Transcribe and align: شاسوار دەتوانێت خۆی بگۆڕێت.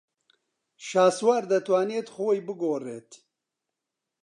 شاسوار 0.87 1.43
دەتوانێت 1.51 2.07
خۆی 2.15 2.39
بگۆڕێت. 2.47 3.11